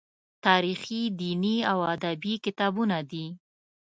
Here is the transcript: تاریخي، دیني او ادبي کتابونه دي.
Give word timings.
تاریخي، 0.45 1.01
دیني 1.19 1.57
او 1.71 1.79
ادبي 1.93 2.33
کتابونه 2.45 2.97
دي. 3.11 3.25